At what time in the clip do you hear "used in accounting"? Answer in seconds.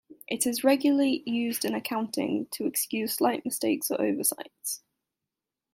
1.27-2.47